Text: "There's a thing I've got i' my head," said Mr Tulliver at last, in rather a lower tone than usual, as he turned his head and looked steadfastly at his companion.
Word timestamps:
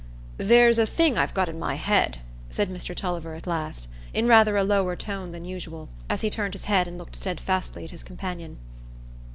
"There's 0.39 0.79
a 0.79 0.87
thing 0.87 1.15
I've 1.15 1.35
got 1.35 1.47
i' 1.47 1.51
my 1.51 1.75
head," 1.75 2.21
said 2.49 2.71
Mr 2.71 2.95
Tulliver 2.95 3.35
at 3.35 3.45
last, 3.45 3.87
in 4.15 4.25
rather 4.25 4.57
a 4.57 4.63
lower 4.63 4.95
tone 4.95 5.31
than 5.31 5.45
usual, 5.45 5.89
as 6.09 6.21
he 6.21 6.31
turned 6.31 6.55
his 6.55 6.65
head 6.65 6.87
and 6.87 6.97
looked 6.97 7.15
steadfastly 7.15 7.83
at 7.83 7.91
his 7.91 8.01
companion. 8.01 8.57